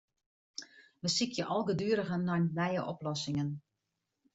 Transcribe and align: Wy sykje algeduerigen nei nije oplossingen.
Wy 1.01 1.09
sykje 1.17 1.43
algeduerigen 1.55 2.27
nei 2.29 2.41
nije 2.57 2.81
oplossingen. 2.93 3.51